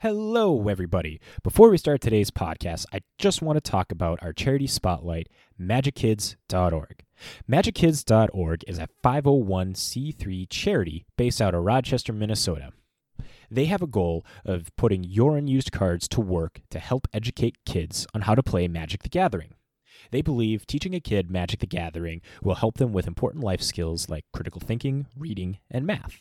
[0.00, 1.20] Hello, everybody.
[1.42, 5.28] Before we start today's podcast, I just want to talk about our charity spotlight,
[5.60, 7.04] MagicKids.org.
[7.50, 12.70] MagicKids.org is a 501c3 charity based out of Rochester, Minnesota.
[13.50, 18.06] They have a goal of putting your unused cards to work to help educate kids
[18.14, 19.54] on how to play Magic the Gathering.
[20.12, 24.08] They believe teaching a kid Magic the Gathering will help them with important life skills
[24.08, 26.20] like critical thinking, reading, and math.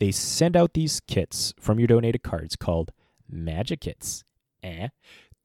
[0.00, 2.90] They send out these kits from your donated cards called
[3.28, 4.24] Magic Kits
[4.62, 4.88] eh,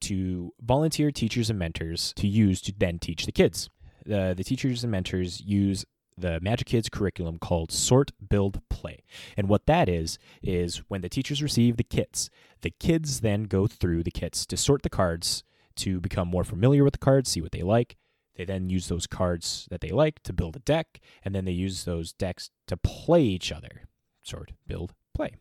[0.01, 3.69] to volunteer teachers and mentors to use to then teach the kids.
[4.05, 5.85] The, the teachers and mentors use
[6.17, 9.03] the Magic Kids curriculum called Sort, Build, Play.
[9.35, 12.29] And what that is, is when the teachers receive the kits,
[12.61, 15.43] the kids then go through the kits to sort the cards
[15.77, 17.97] to become more familiar with the cards, see what they like.
[18.37, 21.51] They then use those cards that they like to build a deck, and then they
[21.51, 23.84] use those decks to play each other
[24.27, 25.35] sort, build, play.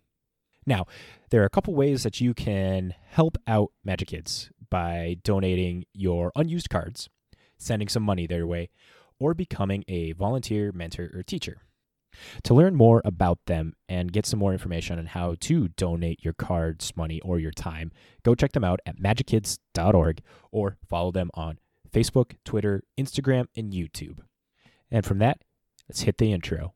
[0.67, 0.87] Now,
[1.31, 6.33] there are a couple ways that you can help out Magic Kids by donating your
[6.35, 7.09] unused cards,
[7.59, 8.71] sending some money their way,
[9.19, 11.59] or becoming a volunteer, mentor, or teacher.
[12.45, 16.35] To learn more about them and get some more information on how to donate your
[16.35, 17.91] cards, money, or your time,
[18.23, 20.21] go check them out at magickids.org
[20.53, 21.59] or follow them on
[21.93, 24.21] Facebook, Twitter, Instagram, and YouTube.
[24.91, 25.43] And from that,
[25.89, 26.75] let's hit the intro.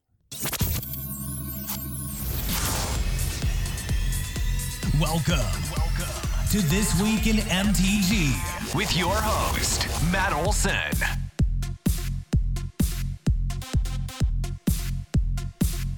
[5.00, 5.38] Welcome,
[5.76, 10.72] welcome to This Week in MTG with your host, Matt Olson.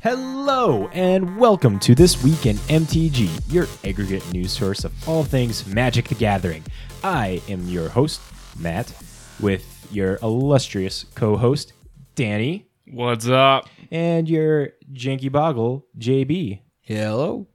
[0.03, 5.67] Hello, and welcome to This Week in MTG, your aggregate news source of all things
[5.67, 6.65] Magic the Gathering.
[7.05, 8.21] I am your host,
[8.59, 8.93] Matt,
[9.41, 11.73] with your illustrious co host,
[12.15, 13.67] Danny, What's up?
[13.91, 16.61] and your janky boggle, JB.
[16.83, 17.47] Hello.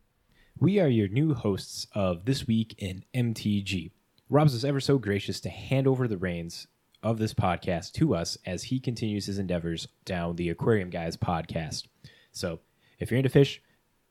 [0.57, 3.91] We are your new hosts of This Week in MTG.
[4.29, 6.67] Robs is ever so gracious to hand over the reins
[7.03, 11.87] of this podcast to us as he continues his endeavors down the Aquarium Guys podcast.
[12.31, 12.61] So
[12.99, 13.61] if you're into fish,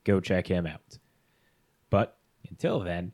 [0.03, 0.99] go check him out.
[1.89, 2.15] But
[2.47, 3.13] until then,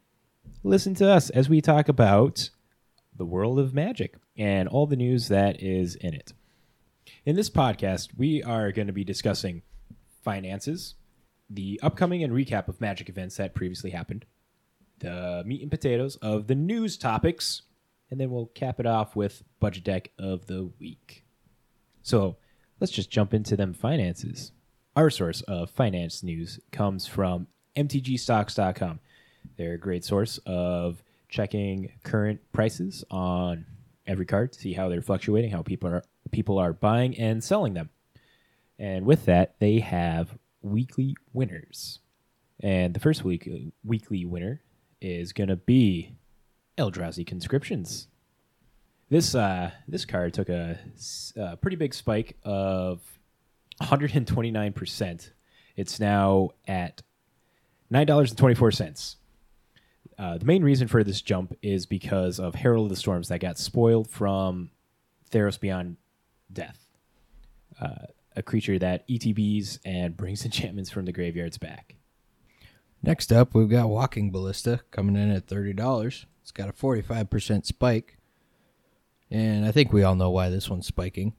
[0.61, 2.49] listen to us as we talk about
[3.15, 6.33] the world of magic and all the news that is in it.
[7.23, 9.61] In this podcast, we are going to be discussing
[10.21, 10.95] finances,
[11.53, 14.25] the upcoming and recap of magic events that previously happened,
[14.99, 17.63] the meat and potatoes of the news topics,
[18.09, 21.25] and then we'll cap it off with budget deck of the week.
[22.01, 22.37] So
[22.79, 24.51] let's just jump into them finances.
[24.95, 28.99] Our source of finance news comes from MTGstocks.com.
[29.57, 33.65] They're a great source of checking current prices on
[34.05, 37.89] every card, see how they're fluctuating, how people are people are buying and selling them.
[38.77, 41.99] And with that, they have weekly winners.
[42.61, 43.49] And the first week
[43.83, 44.61] weekly winner
[45.01, 46.15] is to be
[46.77, 48.07] Eldrazi Conscriptions.
[49.09, 50.77] This uh, this card took a
[51.57, 53.01] pretty big spike of
[53.81, 55.31] 129%.
[55.75, 57.01] It's now at
[57.91, 59.15] $9.24.
[60.17, 63.39] Uh, the main reason for this jump is because of Herald of the Storms that
[63.39, 64.69] got spoiled from
[65.31, 65.97] Theros Beyond
[66.51, 66.85] Death,
[67.81, 68.05] uh,
[68.35, 71.95] a creature that ETBs and brings enchantments from the graveyards back.
[73.03, 76.25] Next up, we've got Walking Ballista coming in at thirty dollars.
[76.41, 78.17] It's got a forty-five percent spike,
[79.31, 81.33] and I think we all know why this one's spiking.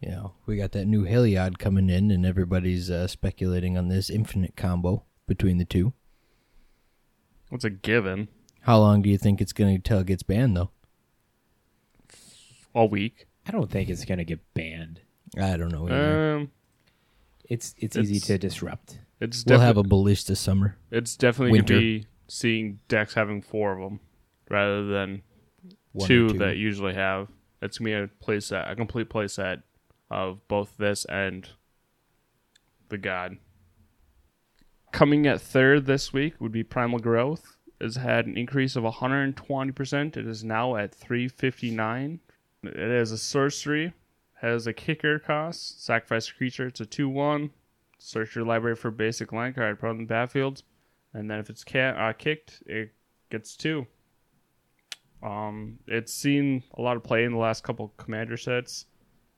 [0.00, 4.10] You know, we got that new Heliod coming in, and everybody's uh, speculating on this
[4.10, 5.92] infinite combo between the two.
[7.48, 8.28] What's a given?
[8.60, 10.70] How long do you think it's going to till it gets banned, though?
[12.74, 13.26] All week.
[13.46, 15.00] I don't think it's going to get banned.
[15.36, 15.86] I don't know.
[15.88, 16.36] Either.
[16.36, 16.50] Um,
[17.48, 18.98] It's it's easy It's- to disrupt.
[19.20, 20.76] it's we'll defi- have a bullish this summer.
[20.90, 21.74] It's definitely winter.
[21.74, 24.00] gonna be seeing decks having four of them
[24.50, 25.22] rather than
[25.92, 26.38] One or two, two.
[26.38, 27.28] that usually have.
[27.62, 29.62] It's gonna be a playset, a complete playset
[30.10, 31.48] of both this and
[32.88, 33.38] the God.
[34.92, 37.56] Coming at third this week would be Primal Growth.
[37.80, 40.16] Has had an increase of 120%.
[40.16, 42.20] It is now at 359.
[42.64, 43.92] It is a sorcery.
[44.40, 45.84] Has a kicker cost.
[45.84, 46.66] Sacrifice a creature.
[46.66, 47.50] It's a 2 1.
[47.98, 49.80] Search your library for basic land card.
[49.80, 50.62] Put it on the battlefield.
[51.12, 52.92] And then if it's ca- uh, kicked, it
[53.30, 53.86] gets 2.
[55.22, 58.86] Um, it's seen a lot of play in the last couple commander sets.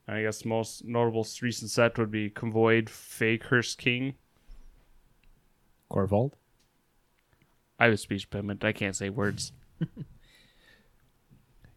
[0.07, 4.15] And I guess most notable recent set would be Convoyed Fakehurst King.
[5.91, 6.33] Korvold.
[7.79, 8.65] I have a speech impediment.
[8.65, 9.53] I can't say words.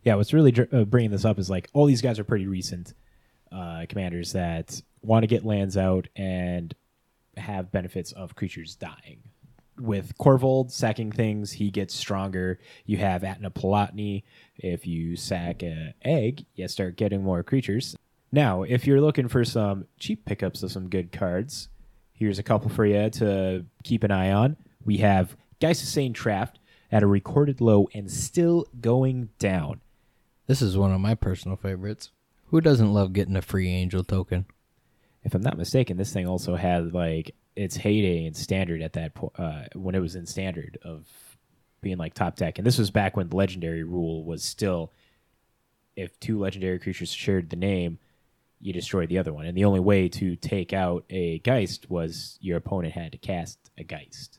[0.04, 2.46] Yeah, what's really dr- uh, bringing this up is like all these guys are pretty
[2.46, 2.94] recent
[3.54, 6.74] uh, commanders that want to get lands out and
[7.38, 9.20] have benefits of creatures dying.
[9.80, 12.60] with Korvold sacking things, he gets stronger.
[12.86, 14.24] You have Atla Palani.
[14.58, 17.96] If you sack a egg, you start getting more creatures.
[18.32, 21.70] Now, if you're looking for some cheap pickups of some good cards,
[22.14, 24.58] here's a couple for you to keep an eye on.
[24.84, 26.56] We have Geist Saint Traft
[26.92, 29.82] at a recorded low and still going down.
[30.48, 32.12] This is one of my personal favorites.
[32.54, 34.46] Who doesn't love getting a free angel token?
[35.24, 39.16] If I'm not mistaken, this thing also had like its heyday in standard at that
[39.16, 41.08] point uh, when it was in standard of
[41.82, 44.92] being like top deck, and this was back when the legendary rule was still
[45.96, 47.98] if two legendary creatures shared the name,
[48.62, 52.38] you destroyed the other one, and the only way to take out a Geist was
[52.40, 54.38] your opponent had to cast a Geist.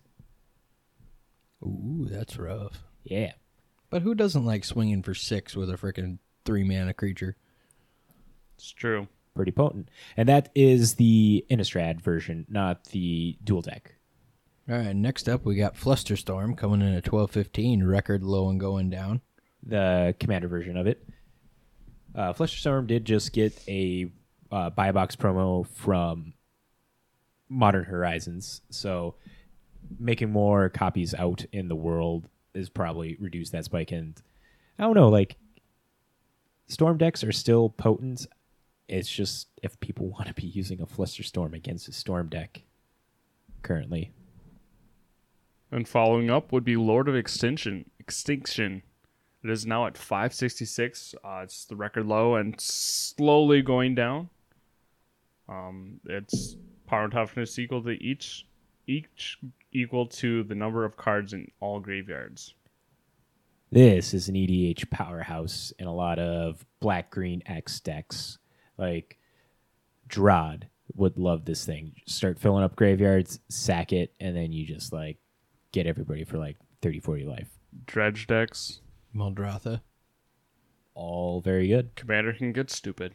[1.64, 2.84] Ooh, that's rough.
[3.02, 3.32] Yeah,
[3.90, 7.34] But who doesn't like swinging for six with a freaking three mana creature?
[8.64, 9.08] It's true.
[9.34, 13.96] pretty potent, and that is the Innistrad version, not the dual deck.
[14.70, 18.58] All right, next up we got Flusterstorm coming in at twelve fifteen, record low and
[18.58, 19.20] going down.
[19.66, 21.06] the commander version of it.
[22.14, 24.10] Uh, Flusterstorm did just get a
[24.52, 26.34] uh, buy box promo from
[27.48, 29.16] Modern Horizons, so
[29.98, 33.90] making more copies out in the world is probably reduced that spike.
[33.92, 34.14] And
[34.78, 35.36] I don't know, like
[36.68, 38.26] storm decks are still potent.
[38.94, 42.62] It's just if people want to be using a Flusterstorm against a storm deck
[43.62, 44.12] currently.
[45.72, 47.90] And following up would be Lord of Extinction.
[47.98, 48.84] Extinction.
[49.42, 51.16] It is now at 566.
[51.24, 54.30] Uh, it's the record low and slowly going down.
[55.48, 56.54] Um, its
[56.86, 58.46] power and toughness equal to each,
[58.86, 59.38] each
[59.72, 62.54] equal to the number of cards in all graveyards.
[63.72, 68.38] This is an EDH powerhouse in a lot of black green X decks.
[68.76, 69.18] Like
[70.08, 71.94] Drod would love this thing.
[72.06, 75.18] Start filling up graveyards, sack it, and then you just like
[75.72, 77.48] get everybody for like 30, 40 life.
[77.86, 78.80] Dredge decks.
[79.14, 79.80] Muldrotha.
[80.94, 81.94] All very good.
[81.96, 83.14] Commander can get stupid.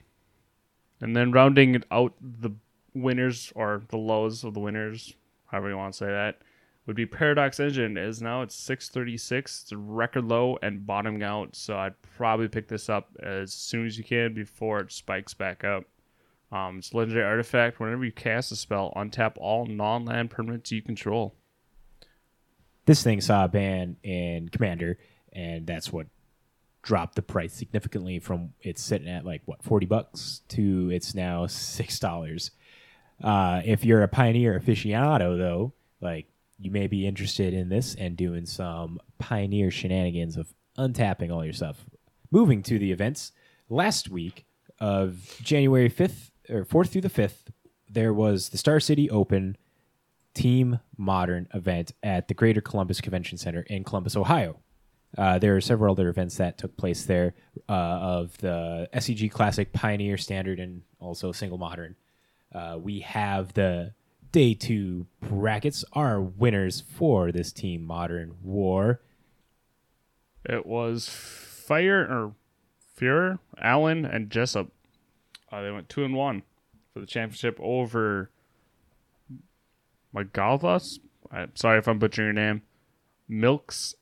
[1.02, 2.52] And then rounding out the
[2.94, 5.14] winners or the lows of the winners,
[5.46, 6.42] however you want to say that,
[6.90, 7.98] would be Paradox Engine.
[7.98, 9.62] Is now it's 636.
[9.62, 11.56] It's a record low and bottoming out.
[11.56, 15.64] So I'd probably pick this up as soon as you can before it spikes back
[15.64, 15.84] up.
[16.52, 17.80] Um, it's legendary artifact.
[17.80, 21.36] Whenever you cast a spell, untap all non land permanents you control.
[22.88, 24.98] This thing saw a ban in Commander,
[25.32, 26.08] and that's what
[26.82, 31.46] dropped the price significantly from it's sitting at like what 40 bucks to it's now
[31.46, 32.50] six dollars.
[33.24, 36.26] Uh, if you're a pioneer aficionado, though, like
[36.60, 41.54] you may be interested in this and doing some pioneer shenanigans of untapping all your
[41.54, 41.86] stuff.
[42.32, 43.32] Moving to the events,
[43.70, 44.46] last week
[44.80, 47.48] of January 5th or 4th through the 5th,
[47.90, 49.58] there was the Star City Open
[50.34, 54.60] Team Modern event at the Greater Columbus Convention Center in Columbus, Ohio.
[55.18, 57.34] Uh, there are several other events that took place there
[57.68, 61.96] uh, of the SEG Classic, Pioneer Standard, and also Single Modern.
[62.54, 63.94] Uh, we have the
[64.32, 65.84] day two brackets.
[65.94, 69.02] Our winners for this Team Modern War.
[70.46, 72.34] It was Fire or
[72.98, 74.72] Fuhrer, Allen, and Jessup.
[75.52, 76.44] Uh, they went two and one
[76.94, 78.30] for the championship over
[80.16, 81.00] Magalthas.
[81.32, 82.62] I'm sorry if I'm butchering your name.
[83.28, 83.96] Milks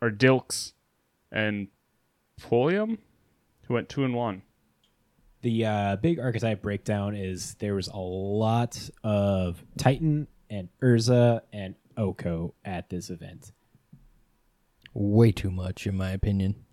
[0.00, 0.72] or Dilks
[1.30, 1.68] and
[2.40, 2.98] Polium,
[3.62, 4.42] who went two and one.
[5.44, 11.74] The uh, big archetype breakdown is there was a lot of Titan and Urza and
[11.98, 13.52] Oko at this event.
[14.94, 16.64] Way too much, in my opinion.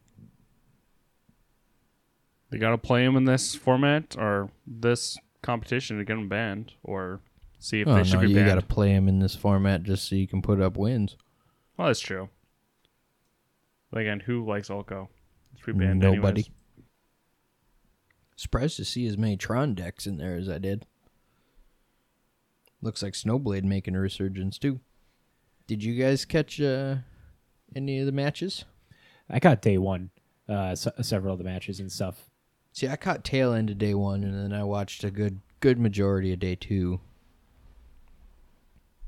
[2.50, 6.72] They got to play him in this format or this competition to get him banned
[6.82, 7.20] or
[7.60, 8.48] see if Oh they should no, be you banned.
[8.48, 11.18] You got to play him in this format just so you can put up wins.
[11.76, 12.30] Well, that's true.
[13.92, 15.10] But again, who likes Oko?
[15.52, 16.44] It's pretty banned Nobody.
[16.44, 16.50] anyways.
[18.42, 20.88] Surprised to see as many Tron decks in there as I did.
[22.82, 24.80] Looks like Snowblade making a resurgence too.
[25.68, 26.96] Did you guys catch uh,
[27.76, 28.66] any of the matches?
[29.30, 30.10] I got day one,
[30.50, 32.32] uh, se- several of the matches and stuff.
[32.74, 35.78] See, I caught tail end of day one, and then I watched a good good
[35.78, 37.00] majority of day two.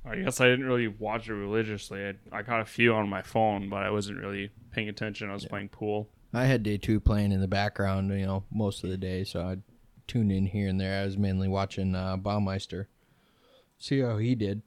[0.06, 2.06] I guess I didn't really watch it religiously.
[2.06, 5.32] I, I caught a few on my phone, but I wasn't really paying attention.
[5.32, 6.08] I was playing pool.
[6.34, 9.46] I had day two playing in the background, you know, most of the day, so
[9.46, 9.62] I'd
[10.08, 11.02] tune in here and there.
[11.02, 12.88] I was mainly watching uh, Baumeister,
[13.78, 14.63] see how he did.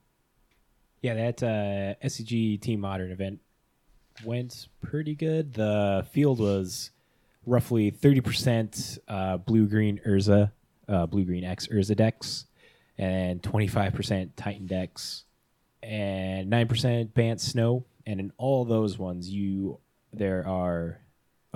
[1.02, 3.40] Yeah, that uh, SCG Team Modern event
[4.25, 5.54] went pretty good.
[5.54, 6.90] The field was
[7.44, 10.52] roughly 30% uh, blue green Urza,
[10.88, 12.46] uh, blue green X Urza decks,
[12.96, 15.25] and 25% Titan decks.
[15.82, 19.78] and nine percent Bant Snow, and in all those ones, you
[20.12, 21.00] there are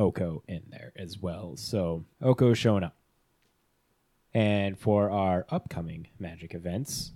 [0.01, 1.57] Oko in there as well.
[1.57, 2.97] So Oko showing up.
[4.33, 7.13] And for our upcoming Magic events,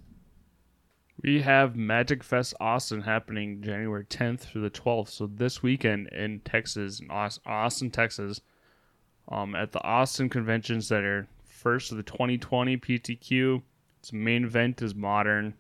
[1.23, 5.09] We have Magic Fest Austin happening January 10th through the 12th.
[5.09, 8.41] So this weekend in Texas, in Austin, Texas,
[9.29, 13.63] um, at the Austin Convention Center, first of the 2020 PTQ.
[14.01, 15.55] Its main event is modern.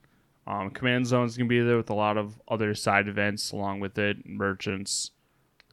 [0.46, 3.80] Um, Command Zone is gonna be there with a lot of other side events along
[3.80, 5.12] with it, merchants.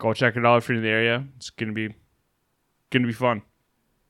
[0.02, 1.28] Go check it out if you're in the area.
[1.38, 1.94] It's gonna be
[2.90, 3.44] gonna be fun.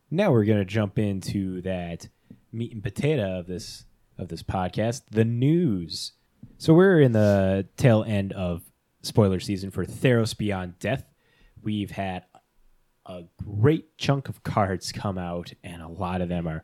[0.10, 2.08] now we're gonna jump into that
[2.54, 3.84] meat and potato of this
[4.18, 6.14] of this podcast, the news.
[6.58, 8.64] So we're in the tail end of
[9.02, 11.04] spoiler season for Theros Beyond Death.
[11.62, 12.24] We've had
[13.06, 16.64] a great chunk of cards come out, and a lot of them are,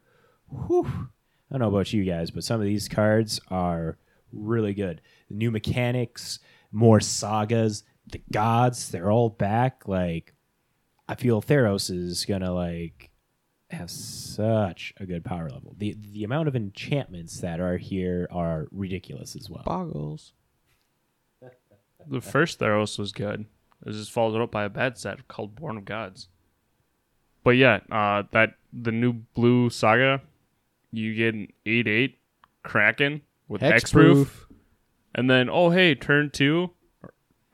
[0.50, 3.98] whew, I don't know about you guys, but some of these cards are
[4.32, 5.02] really good.
[5.30, 6.40] New mechanics,
[6.72, 9.88] more sagas, the gods, they're all back.
[9.88, 10.34] Like,
[11.08, 13.10] I feel Theros is gonna like
[13.70, 15.76] have such a good power level.
[15.78, 19.64] The the amount of enchantments that are here are ridiculous as well.
[19.66, 20.34] Boggles.
[22.10, 23.42] The first Theros was good.
[23.82, 26.30] It was just followed up by a bad set called Born of Gods.
[27.44, 30.22] But yeah, uh, that the new blue saga,
[30.92, 32.20] you get an eight eight
[32.64, 34.46] Kraken with Hexproof,
[35.14, 36.72] and then oh hey, turn two,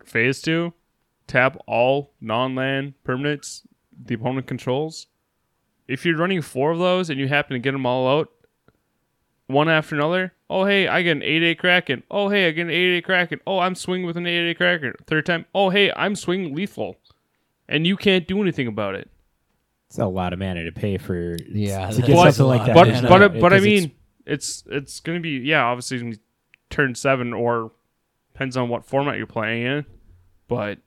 [0.07, 0.73] phase two,
[1.27, 3.61] tap all non land permanents
[4.05, 5.07] the opponent controls.
[5.87, 8.29] If you're running four of those and you happen to get them all out,
[9.47, 10.33] one after another.
[10.49, 12.03] Oh hey, I get an eight eight Kraken.
[12.09, 13.39] Oh hey, I get an eight eight Kraken.
[13.45, 14.93] Oh, I'm swinging with an eight eight Kraken.
[15.07, 15.45] Third time.
[15.53, 16.97] Oh hey, I'm swinging lethal,
[17.67, 19.09] and you can't do anything about it.
[19.89, 22.75] It's a lot of mana to pay for Yeah, to get that's something like that.
[22.75, 23.91] But It's but not- uh, but I because it's- mean,
[24.25, 25.63] it's it's gonna be yeah.
[25.65, 26.21] Obviously, it's gonna be
[26.69, 27.71] turn seven or
[28.33, 29.85] depends on what format you're playing in.
[30.55, 30.79] But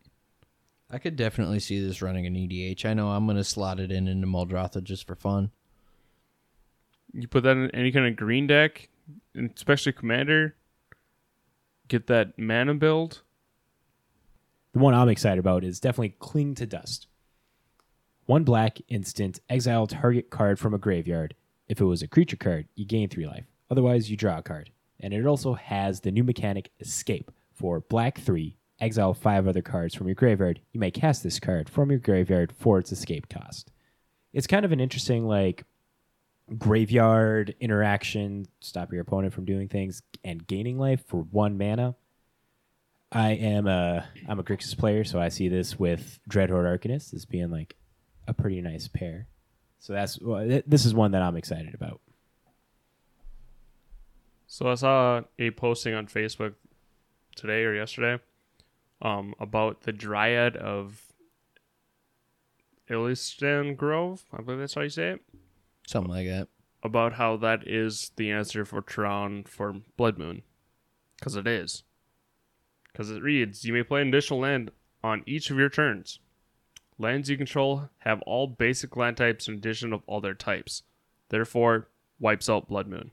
[0.91, 2.85] I could definitely see this running an EDH.
[2.85, 5.51] I know I'm gonna slot it in into Muldrotha just for fun.
[7.13, 8.89] you put that in any kind of green deck,
[9.35, 10.55] and especially commander.
[11.89, 13.23] Get that mana build.
[14.73, 17.07] The one I'm excited about is definitely Cling to Dust.
[18.27, 21.35] One black instant, exile target card from a graveyard.
[21.69, 23.47] If it was a creature card, you gain three life.
[23.71, 24.71] Otherwise, you draw a card.
[25.01, 27.31] And it also has the new mechanic Escape.
[27.55, 30.61] For black three, exile five other cards from your graveyard.
[30.73, 33.71] You may cast this card from your graveyard for its escape cost.
[34.33, 35.65] It's kind of an interesting, like,
[36.59, 38.47] graveyard interaction.
[38.61, 41.95] Stop your opponent from doing things and gaining life for one mana.
[43.13, 47.25] I am a I'm a Grixis player, so I see this with Dreadhorde Arcanist as
[47.25, 47.77] being like
[48.27, 49.29] a pretty nice pair.
[49.79, 52.01] So that's well, th- this is one that I'm excited about.
[54.49, 56.55] So I saw a posting on Facebook
[57.37, 58.21] today or yesterday
[59.03, 61.13] um, about the Dryad of
[62.89, 64.25] Ilysian Grove.
[64.33, 65.21] I believe that's how you say it.
[65.87, 66.49] Something like that.
[66.83, 70.43] About how that is the answer for Tron for Blood Moon.
[71.19, 71.83] Because it is.
[72.93, 74.71] Because it reads You may play an additional land
[75.03, 76.21] on each of your turns.
[76.99, 80.83] Lands you control have all basic land types in addition of all their types.
[81.29, 81.89] Therefore,
[82.19, 83.11] wipes out Blood Moon.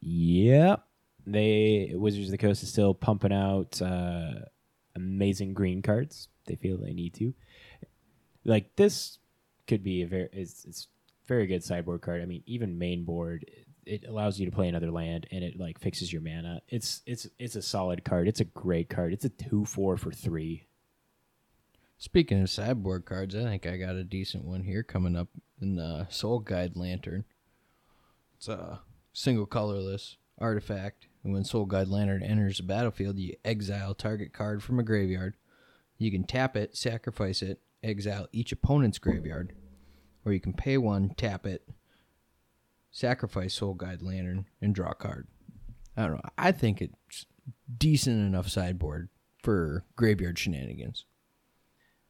[0.00, 0.82] Yep.
[1.26, 4.46] They Wizards of the Coast is still pumping out uh,
[4.94, 6.28] amazing green cards.
[6.46, 7.34] They feel they need to.
[8.44, 9.18] Like this
[9.66, 10.88] could be a very it's, it's
[11.26, 12.22] very good sideboard card.
[12.22, 13.44] I mean, even main board,
[13.86, 16.60] it, allows you to play another land and it like fixes your mana.
[16.68, 18.28] It's it's it's a solid card.
[18.28, 19.12] It's a great card.
[19.12, 20.66] It's a two four for three.
[21.98, 25.28] Speaking of sideboard cards, I think I got a decent one here coming up
[25.60, 27.24] in the Soul Guide Lantern.
[28.38, 28.80] It's a
[29.12, 34.62] single colorless artifact, and when Soul Guide Lantern enters the battlefield, you exile target card
[34.62, 35.34] from a graveyard.
[35.98, 39.52] You can tap it, sacrifice it, exile each opponent's graveyard,
[40.24, 41.68] or you can pay one, tap it,
[42.90, 45.26] sacrifice Soul Guide Lantern, and draw a card.
[45.96, 46.30] I don't know.
[46.38, 47.26] I think it's
[47.76, 49.08] decent enough sideboard
[49.42, 51.04] for graveyard shenanigans.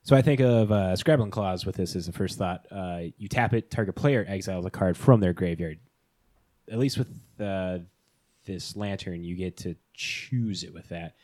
[0.03, 2.67] So I think of uh, Scrabbling Claws with this as the first thought.
[2.71, 5.79] Uh, you tap it, target player exiles a card from their graveyard.
[6.71, 7.09] At least with
[7.39, 7.79] uh,
[8.45, 11.17] this lantern, you get to choose it with that,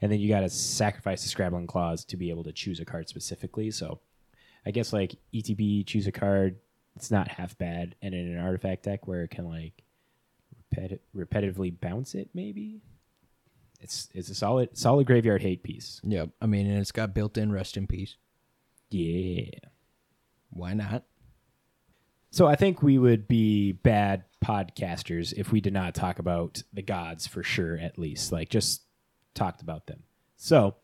[0.00, 2.84] and then you got to sacrifice the Scrabbling Claws to be able to choose a
[2.84, 3.70] card specifically.
[3.70, 4.00] So
[4.66, 6.56] I guess like ETB, choose a card.
[6.96, 9.82] It's not half bad, and in an artifact deck where it can like
[10.74, 12.82] repeti- repetitively bounce it, maybe
[13.80, 16.00] it's it's a solid solid graveyard hate piece.
[16.04, 16.30] Yep.
[16.40, 18.16] I mean, and it's got built in rest in peace.
[18.90, 19.50] Yeah.
[20.50, 21.04] Why not?
[22.32, 26.80] So I think we would be bad podcasters if we did not talk about the
[26.80, 28.32] gods for sure, at least.
[28.32, 28.80] Like just
[29.34, 30.04] talked about them.
[30.36, 30.76] So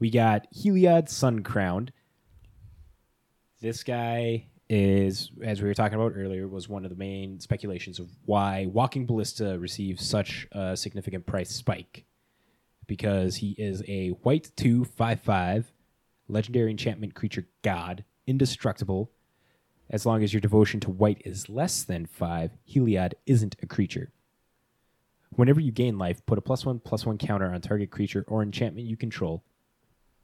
[0.00, 1.92] we got Heliod Sun Crowned.
[3.60, 8.00] This guy is, as we were talking about earlier, was one of the main speculations
[8.00, 12.04] of why Walking Ballista received such a significant price spike.
[12.88, 15.72] Because he is a white 2 5 5
[16.26, 19.12] legendary enchantment creature god, indestructible.
[19.90, 24.10] As long as your devotion to white is less than 5, Heliod isn't a creature.
[25.30, 28.42] Whenever you gain life, put a plus 1 plus 1 counter on target creature or
[28.42, 29.42] enchantment you control.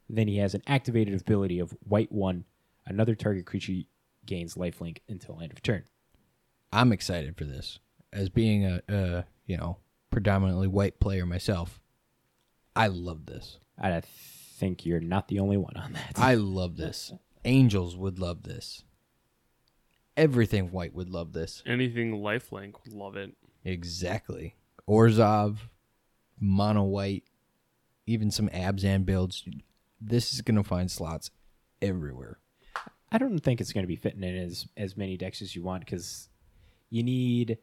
[0.08, 2.44] Then he has an activated ability of white 1
[2.86, 3.72] Another target creature
[4.26, 5.84] gains lifelink until end of turn.
[6.72, 7.78] I'm excited for this.
[8.12, 9.78] As being a, a you know
[10.10, 11.80] predominantly white player myself,
[12.76, 13.58] I love this.
[13.80, 16.12] I think you're not the only one on that.
[16.16, 17.12] I love this.
[17.44, 18.84] Angels would love this.
[20.16, 21.62] Everything white would love this.
[21.66, 23.32] Anything lifelink would love it.
[23.64, 24.54] Exactly.
[24.88, 25.56] Orzhov,
[26.38, 27.24] mono white,
[28.06, 29.44] even some Abzan builds.
[30.00, 31.30] This is going to find slots
[31.80, 32.38] everywhere.
[33.10, 35.62] I don't think it's going to be fitting in as as many decks as you
[35.62, 36.28] want because
[36.90, 37.58] you need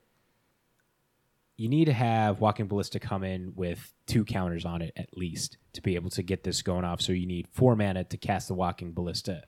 [1.58, 5.58] you need to have Walking Ballista come in with two counters on it at least
[5.74, 7.02] to be able to get this going off.
[7.02, 9.44] So you need four mana to cast the Walking Ballista,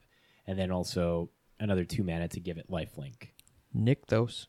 [0.46, 1.30] and then also
[1.64, 3.28] another two mana to give it lifelink.
[3.76, 4.46] Nykthos,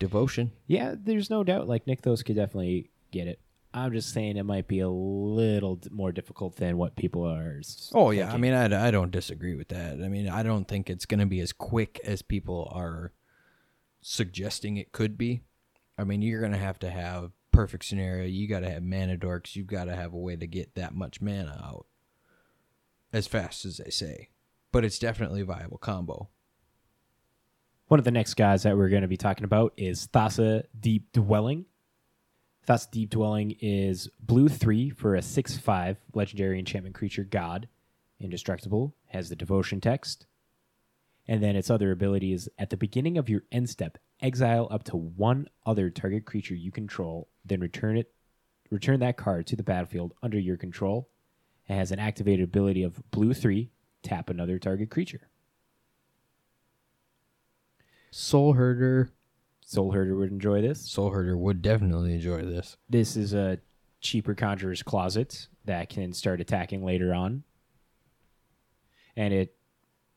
[0.00, 0.50] devotion.
[0.66, 1.68] Yeah, there's no doubt.
[1.68, 3.38] Like Nykthos could definitely get it.
[3.74, 7.58] I'm just saying it might be a little d- more difficult than what people are.
[7.60, 8.40] s- Oh yeah, I thinking.
[8.40, 9.94] mean I, I don't disagree with that.
[10.02, 13.12] I mean I don't think it's going to be as quick as people are
[14.00, 15.42] suggesting it could be.
[15.98, 18.26] I mean you're going to have to have perfect scenario.
[18.26, 19.54] You got to have mana dorks.
[19.54, 21.86] You've got to have a way to get that much mana out
[23.12, 24.30] as fast as they say.
[24.72, 26.28] But it's definitely a viable combo.
[27.88, 31.10] One of the next guys that we're going to be talking about is Thassa Deep
[31.12, 31.64] Dwelling.
[32.66, 37.66] Thassa Deep Dwelling is blue 3 for a 6 5 legendary enchantment creature god.
[38.20, 40.26] Indestructible, has the devotion text.
[41.26, 44.84] And then its other ability is at the beginning of your end step, exile up
[44.84, 48.12] to one other target creature you control, then return it
[48.70, 51.08] return that card to the battlefield under your control.
[51.66, 53.70] It has an activated ability of blue 3,
[54.02, 55.30] tap another target creature.
[58.10, 59.10] Soul Herder,
[59.64, 60.80] Soul Herder would enjoy this.
[60.80, 62.76] Soul Herder would definitely enjoy this.
[62.88, 63.58] This is a
[64.00, 67.42] cheaper Conjurer's Closet that can start attacking later on.
[69.16, 69.54] And it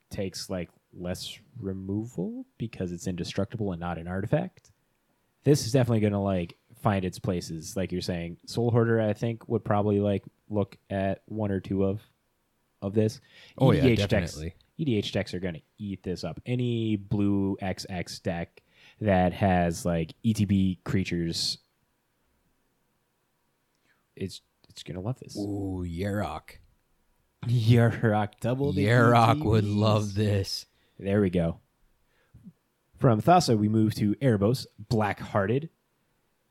[0.09, 4.71] takes like less removal because it's indestructible and not an artifact.
[5.43, 8.37] This is definitely going to like find its places like you're saying.
[8.45, 12.01] Soul Herder I think would probably like look at one or two of
[12.81, 13.21] of this.
[13.57, 14.55] Oh, yeah, decks definitely.
[14.81, 16.39] EDH decks are going to eat this up.
[16.45, 18.61] Any blue XX deck
[18.99, 21.59] that has like ETB creatures,
[24.15, 25.37] it's it's going to love this.
[25.37, 26.57] Ooh, Yarok.
[27.47, 28.71] Yarok double.
[28.71, 30.65] the Yarok would love this.
[30.97, 31.59] There we go.
[32.97, 35.69] From Thassa, we move to Erebos, Black Hearted.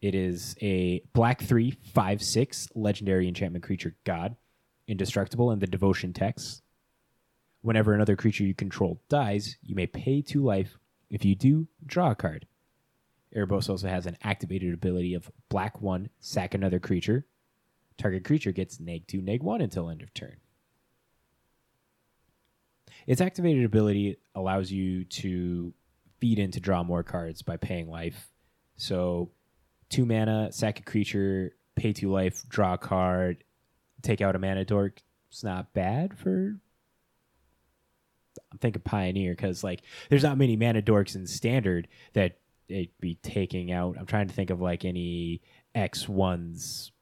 [0.03, 4.35] It is a black 3, 5, 6 legendary enchantment creature god,
[4.89, 6.63] indestructible in the devotion text.
[7.63, 10.79] Whenever another creature you control dies, you may pay two life.
[11.11, 12.47] If you do, draw a card.
[13.37, 17.27] Erebos also has an activated ability of black 1, sack another creature.
[17.97, 20.37] Target creature gets neg 2, neg 1 until end of turn.
[23.07, 25.73] Its activated ability allows you to
[26.21, 28.29] feed in to draw more cards by paying life.
[28.77, 29.31] So,
[29.89, 33.45] two mana, sack a creature, pay two life, draw a card,
[34.03, 35.03] take out a mana dork.
[35.31, 36.57] It's not bad for.
[38.53, 43.17] I'm thinking Pioneer because like there's not many mana dorks in Standard that it'd be
[43.23, 43.97] taking out.
[43.99, 45.41] I'm trying to think of like any
[45.75, 46.93] X ones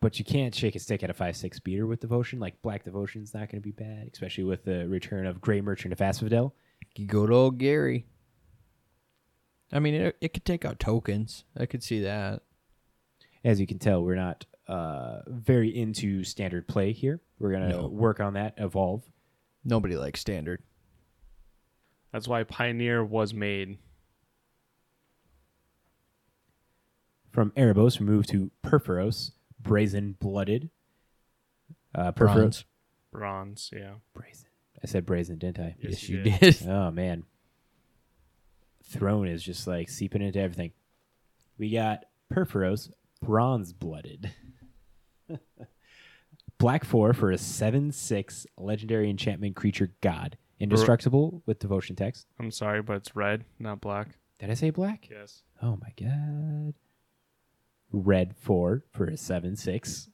[0.00, 2.40] but you can't shake a stick at a five six beater with devotion.
[2.40, 5.92] Like black devotion's not going to be bad, especially with the return of Gray Merchant
[5.92, 6.54] of Asphodel.
[6.96, 8.06] To old Gary.
[9.70, 11.44] I mean, it, it could take out tokens.
[11.56, 12.42] I could see that.
[13.44, 17.20] As you can tell, we're not uh, very into standard play here.
[17.38, 17.86] We're going to No.
[17.88, 19.04] work on that, evolve.
[19.64, 20.62] Nobody likes standard.
[22.12, 23.78] That's why Pioneer was made.
[27.30, 30.70] From Erebos, we move to Purphoros, Brazen Blooded.
[31.94, 32.34] Uh, Purphoros.
[32.34, 32.64] Bronze.
[33.12, 33.92] Bronze, yeah.
[34.14, 34.48] Brazen.
[34.82, 35.76] I said brazen, didn't I?
[35.78, 36.40] Yes, you you did.
[36.40, 36.62] did.
[36.68, 37.24] Oh man.
[38.84, 40.72] Throne is just like seeping into everything.
[41.58, 42.90] We got Purphoros,
[43.22, 44.32] bronze blooded.
[46.60, 50.36] Black four for a seven six legendary enchantment creature god.
[50.58, 52.26] Indestructible with devotion text.
[52.38, 54.18] I'm sorry, but it's red, not black.
[54.38, 55.08] Did I say black?
[55.10, 55.40] Yes.
[55.62, 56.74] Oh my god.
[57.90, 60.10] Red four for a seven six.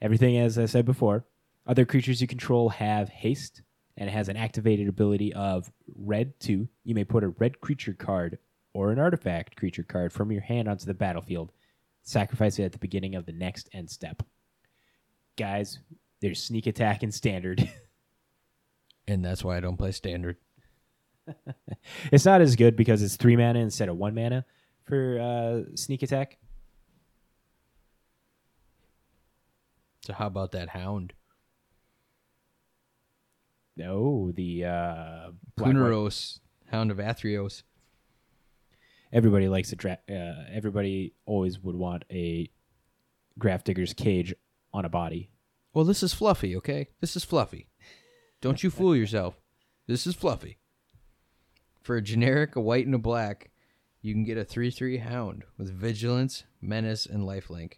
[0.00, 1.26] Everything as I said before.
[1.66, 3.60] Other creatures you control have haste,
[3.98, 6.70] and it has an activated ability of red two.
[6.84, 8.38] You may put a red creature card
[8.72, 11.52] or an artifact creature card from your hand onto the battlefield.
[12.02, 14.22] Sacrifice it at the beginning of the next end step.
[15.36, 15.78] Guys,
[16.20, 17.68] there's sneak attack and standard.
[19.08, 20.36] And that's why I don't play standard.
[22.12, 24.44] it's not as good because it's three mana instead of one mana
[24.84, 26.38] for uh, sneak attack.
[30.06, 31.14] So how about that hound?
[33.76, 35.74] No, the uh, black
[36.70, 37.62] Hound of Athreos.
[39.12, 42.50] everybody likes a dra- uh, everybody always would want a
[43.38, 44.34] Grafdigger's cage
[44.72, 45.30] on a body.
[45.72, 46.88] Well, this is fluffy, okay?
[47.00, 47.68] This is fluffy.
[48.40, 49.40] Don't you fool yourself.
[49.86, 50.58] This is fluffy.
[51.80, 53.50] For a generic, a white and a black,
[54.00, 57.74] you can get a 3 3 hound with vigilance, menace, and lifelink.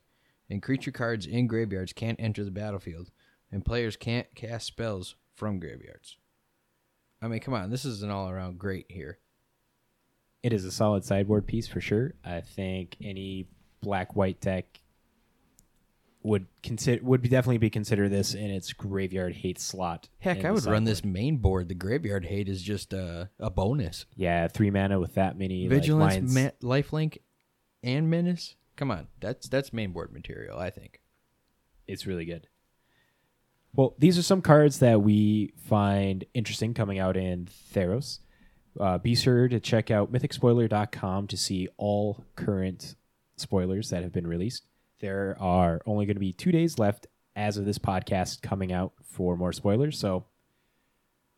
[0.50, 3.10] And creature cards in graveyards can't enter the battlefield,
[3.50, 6.16] and players can't cast spells from graveyards.
[7.22, 9.18] I mean, come on, this is an all around great here.
[10.42, 12.14] It is a solid sideboard piece for sure.
[12.22, 13.48] I think any
[13.80, 14.80] black white deck
[16.24, 20.08] would consider would be definitely be consider this in its graveyard hate slot.
[20.18, 21.68] Heck, I would run this main board.
[21.68, 24.06] The graveyard hate is just a, a bonus.
[24.16, 26.34] Yeah, three mana with that many like, Vigilance, lines.
[26.62, 27.18] ma- lifelink,
[27.82, 28.56] and menace.
[28.76, 30.58] Come on, that's that's main board material.
[30.58, 31.00] I think.
[31.86, 32.48] it's really good.
[33.74, 38.20] Well, these are some cards that we find interesting coming out in Theros.
[38.78, 42.94] Uh, be sure to check out mythicspoiler.com to see all current
[43.36, 44.64] spoilers that have been released.
[45.04, 48.94] There are only going to be two days left as of this podcast coming out
[49.02, 50.24] for more spoilers, so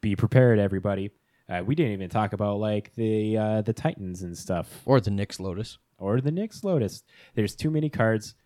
[0.00, 1.10] be prepared, everybody.
[1.48, 5.10] Uh, we didn't even talk about like the uh, the Titans and stuff Or the
[5.10, 5.78] Nyx Lotus.
[5.98, 7.02] or the Nyx Lotus.
[7.34, 8.36] There's too many cards.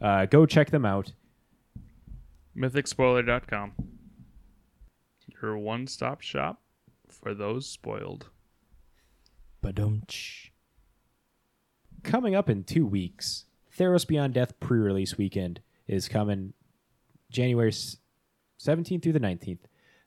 [0.00, 1.12] Uh, go check them out.
[2.56, 3.72] MythicSpoiler.com.
[5.42, 6.62] Your one stop shop
[7.06, 8.30] for those spoiled.
[9.62, 10.48] Badumch.
[12.02, 13.44] coming up in two weeks,
[13.80, 16.52] Theros Beyond Death pre-release weekend is coming
[17.30, 19.60] January 17th through the 19th.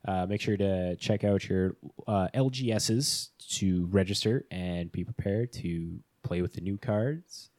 [0.07, 5.97] Uh, make sure to check out your uh, LGSs to register and be prepared to
[6.21, 7.49] play with the new cards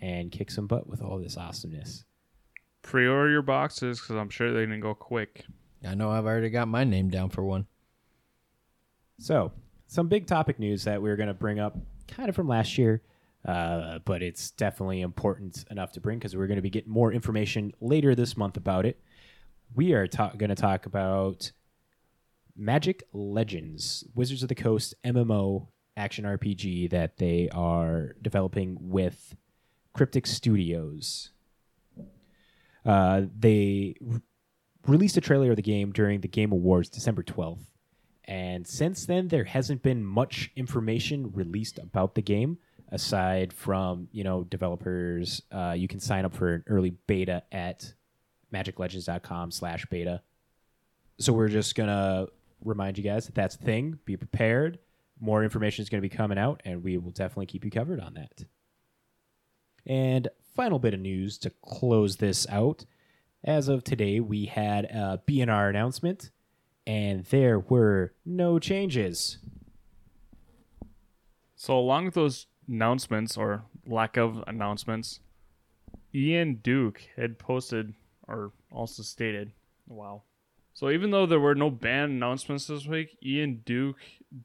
[0.00, 2.04] and kick some butt with all this awesomeness.
[2.82, 5.44] Pre order your boxes because I'm sure they're going to go quick.
[5.86, 7.66] I know I've already got my name down for one.
[9.20, 9.52] So,
[9.86, 11.78] some big topic news that we are going to bring up
[12.08, 13.02] kind of from last year,
[13.46, 17.12] uh, but it's definitely important enough to bring because we're going to be getting more
[17.12, 19.00] information later this month about it.
[19.74, 21.52] We are ta- going to talk about
[22.56, 29.36] Magic Legends, Wizards of the Coast MMO action RPG that they are developing with
[29.92, 31.30] Cryptic Studios.
[32.84, 34.22] Uh, they r-
[34.86, 37.66] released a trailer of the game during the Game Awards December 12th.
[38.24, 42.58] And since then, there hasn't been much information released about the game
[42.90, 45.42] aside from, you know, developers.
[45.50, 47.92] Uh, you can sign up for an early beta at
[48.52, 50.22] magiclegends.com slash beta.
[51.18, 52.28] So we're just to
[52.64, 53.98] remind you guys that that's a thing.
[54.04, 54.78] Be prepared.
[55.20, 58.00] More information is going to be coming out, and we will definitely keep you covered
[58.00, 58.44] on that.
[59.86, 62.84] And final bit of news to close this out.
[63.44, 66.30] As of today, we had a BNR announcement,
[66.86, 69.38] and there were no changes.
[71.54, 75.20] So, along with those announcements or lack of announcements,
[76.14, 77.94] Ian Duke had posted
[78.26, 79.52] or also stated,
[79.86, 80.22] wow.
[80.74, 84.00] So, even though there were no band announcements this week, Ian Duke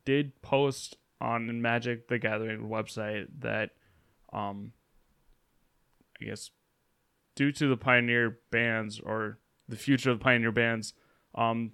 [0.06, 3.72] did post on Magic the Gathering website that,
[4.32, 4.72] um,
[6.22, 6.52] I guess,
[7.36, 10.94] due to the Pioneer bands or the future of Pioneer bands,
[11.36, 11.72] um,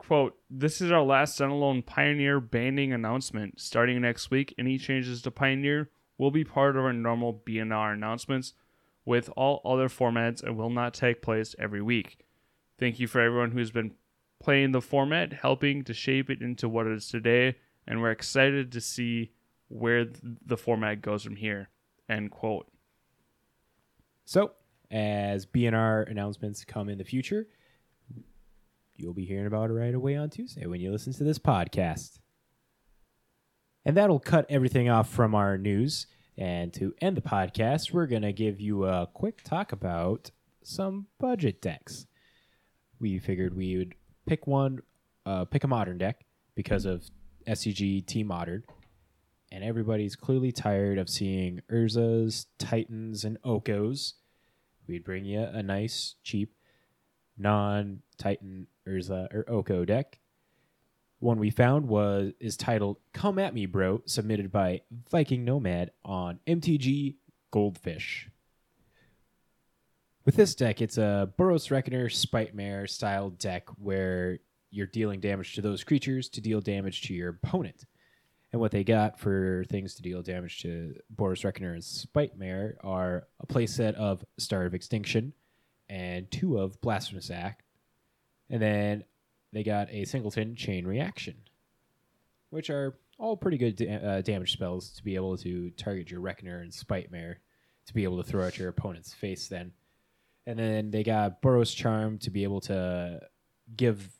[0.00, 3.60] quote, this is our last standalone Pioneer banding announcement.
[3.60, 8.54] Starting next week, any changes to Pioneer will be part of our normal BNR announcements
[9.04, 12.18] with all other formats and will not take place every week.
[12.78, 13.94] Thank you for everyone who's been
[14.42, 18.72] playing the format, helping to shape it into what it is today, and we're excited
[18.72, 19.32] to see
[19.68, 20.06] where
[20.44, 21.68] the format goes from here.
[22.08, 22.66] End quote.
[24.24, 24.52] So,
[24.90, 27.46] as BNR announcements come in the future,
[29.00, 32.18] you'll be hearing about it right away on Tuesday when you listen to this podcast.
[33.84, 36.06] And that'll cut everything off from our news.
[36.36, 40.30] And to end the podcast, we're going to give you a quick talk about
[40.62, 42.06] some budget decks.
[42.98, 43.94] We figured we would
[44.26, 44.80] pick one
[45.26, 47.10] uh, pick a modern deck because of
[47.46, 48.62] SCG Team Modern,
[49.52, 54.14] and everybody's clearly tired of seeing Urzas, Titans, and Okos.
[54.86, 56.52] We'd bring you a nice, cheap,
[57.40, 60.20] non-Titan Urza or Oko deck.
[61.18, 66.40] One we found was is titled "Come at Me, Bro," submitted by Viking Nomad on
[66.46, 67.16] MTG
[67.50, 68.28] Goldfish.
[70.24, 74.38] With this deck, it's a Boros Reckoner Spitemare style deck where
[74.70, 77.84] you're dealing damage to those creatures to deal damage to your opponent.
[78.52, 83.26] And what they got for things to deal damage to Boros Reckoner and Spitemare are
[83.40, 85.32] a playset of Star of Extinction
[85.90, 87.64] and two of Blasphemous Act.
[88.48, 89.04] And then
[89.52, 91.34] they got a Singleton Chain Reaction,
[92.50, 96.20] which are all pretty good da- uh, damage spells to be able to target your
[96.20, 97.36] Reckoner and Spitemare
[97.86, 99.72] to be able to throw at your opponent's face then.
[100.46, 103.20] And then they got Boros Charm to be able to
[103.76, 104.10] give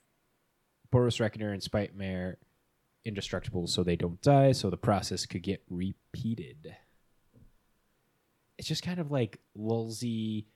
[0.93, 2.35] Boros Reckoner and Spitemare
[3.05, 6.75] indestructible so they don't die, so the process could get repeated.
[8.59, 10.47] It's just kind of like lulzy,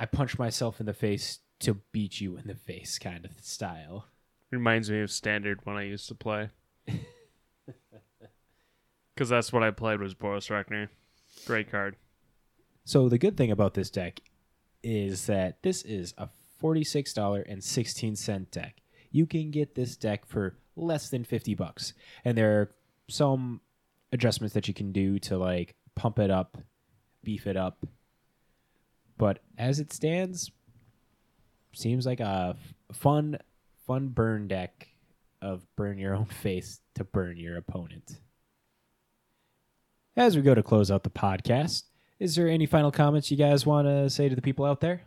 [0.00, 4.06] I punch myself in the face to beat you in the face kind of style.
[4.50, 6.50] Reminds me of standard when I used to play.
[9.18, 10.92] Because that's what I played was Boros Reckoner.
[11.44, 11.96] Great card.
[12.84, 14.20] So the good thing about this deck
[14.84, 16.28] is that this is a
[16.62, 18.76] $46.16 deck.
[19.10, 21.94] You can get this deck for less than 50 bucks.
[22.24, 22.70] And there are
[23.08, 23.60] some
[24.12, 26.56] adjustments that you can do to like pump it up,
[27.24, 27.84] beef it up.
[29.18, 30.50] But as it stands,
[31.74, 32.56] seems like a
[32.92, 33.38] fun
[33.86, 34.88] fun burn deck
[35.42, 38.20] of burn your own face to burn your opponent.
[40.16, 41.84] As we go to close out the podcast,
[42.18, 45.02] is there any final comments you guys want to say to the people out there?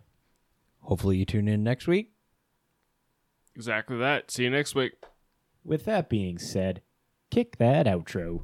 [0.81, 2.13] Hopefully you tune in next week.
[3.55, 4.31] Exactly that.
[4.31, 4.93] See you next week.
[5.65, 6.81] With that being said,
[7.29, 8.43] kick that outro.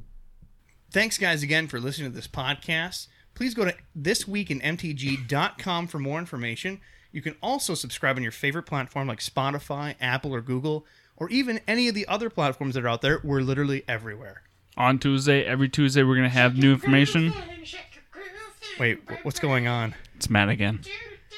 [0.92, 3.08] Thanks, guys, again for listening to this podcast.
[3.38, 6.82] Please go to thisweekinmtg.com for more information.
[7.12, 11.62] You can also subscribe on your favorite platform like Spotify, Apple, or Google, or even
[11.68, 13.22] any of the other platforms that are out there.
[13.24, 14.42] We're literally everywhere.
[14.76, 17.32] On Tuesday, every Tuesday, we're going to have new information.
[18.80, 19.94] Wait, what's going on?
[20.16, 20.82] It's Matt again.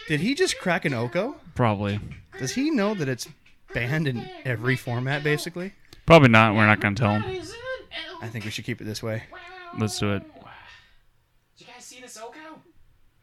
[0.08, 1.36] Did he just crack an Oko?
[1.54, 2.00] Probably.
[2.40, 3.28] Does he know that it's
[3.74, 5.74] banned in every format, basically?
[6.06, 6.56] Probably not.
[6.56, 7.44] We're not going to tell him.
[8.22, 9.24] I think we should keep it this way.
[9.78, 10.24] Let's do it.
[11.58, 12.62] Did you guys see this Oko?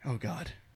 [0.09, 0.53] Oh, God.